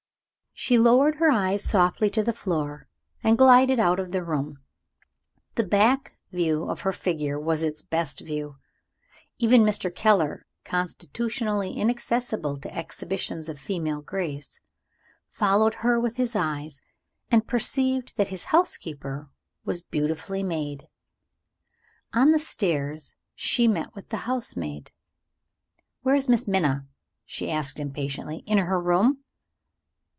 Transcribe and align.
She 0.53 0.77
lowered 0.77 1.15
her 1.15 1.31
eyes 1.31 1.63
softly 1.63 2.07
to 2.11 2.21
the 2.21 2.33
floor, 2.33 2.87
and 3.23 3.35
glided 3.37 3.79
out 3.79 3.99
of 3.99 4.11
the 4.11 4.23
room. 4.23 4.59
The 5.55 5.63
back 5.63 6.13
view 6.31 6.69
of 6.69 6.81
her 6.81 6.91
figure 6.91 7.39
was 7.39 7.63
its 7.63 7.81
best 7.81 8.19
view. 8.19 8.57
Even 9.39 9.63
Mr. 9.63 9.91
Keller 9.95 10.45
constitutionally 10.63 11.73
inaccessible 11.75 12.57
to 12.57 12.77
exhibitions 12.77 13.49
of 13.49 13.59
female 13.59 14.01
grace 14.01 14.59
followed 15.29 15.73
her 15.75 15.99
with 15.99 16.17
his 16.17 16.35
eyes, 16.35 16.83
and 17.31 17.47
perceived 17.47 18.15
that 18.17 18.27
his 18.27 18.43
housekeeper 18.51 19.29
was 19.65 19.81
beautifully 19.81 20.43
made. 20.43 20.87
On 22.13 22.33
the 22.33 22.39
stairs 22.39 23.15
she 23.33 23.67
met 23.67 23.95
with 23.95 24.09
the 24.09 24.27
housemaid. 24.29 24.91
"Where 26.03 26.13
is 26.13 26.29
Miss 26.29 26.47
Minna?" 26.47 26.85
she 27.25 27.49
asked 27.49 27.79
impatiently. 27.79 28.43
"In 28.45 28.59
her 28.59 28.79
room?" 28.79 29.23